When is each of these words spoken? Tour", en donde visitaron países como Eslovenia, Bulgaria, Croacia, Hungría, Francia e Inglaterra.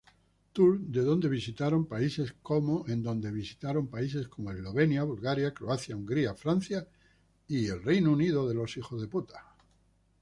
Tour", 0.55 0.77
en 0.77 0.91
donde 1.05 1.29
visitaron 1.29 1.85
países 1.85 2.33
como 2.41 2.83
Eslovenia, 2.87 5.03
Bulgaria, 5.03 5.53
Croacia, 5.57 5.95
Hungría, 5.99 6.33
Francia 6.43 6.79
e 7.47 7.53
Inglaterra. 7.53 9.55